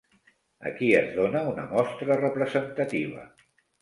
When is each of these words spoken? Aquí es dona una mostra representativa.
Aquí 0.69 0.87
es 1.01 1.11
dona 1.19 1.43
una 1.51 1.65
mostra 1.73 2.17
representativa. 2.23 3.29